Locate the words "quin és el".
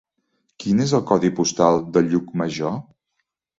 0.63-1.03